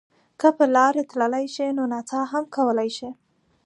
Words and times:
که 0.39 0.47
په 0.57 0.65
لاره 0.75 1.03
تللی 1.11 1.45
شئ 1.55 1.69
نو 1.77 1.83
نڅا 1.93 2.21
هم 2.31 2.43
کولای 2.55 2.89
شئ. 2.97 3.09